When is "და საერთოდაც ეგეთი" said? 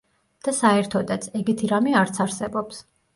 0.45-1.69